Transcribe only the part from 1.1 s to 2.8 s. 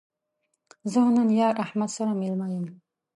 نن یار احمد سره مېلمه یم